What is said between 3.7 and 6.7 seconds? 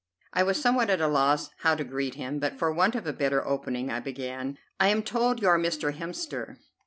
I began: "I am told you are Mr. Hemster."